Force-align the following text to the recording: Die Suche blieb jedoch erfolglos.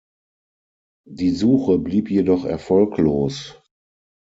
Die 1.07 1.29
Suche 1.29 1.77
blieb 1.77 2.09
jedoch 2.09 2.43
erfolglos. 2.45 3.61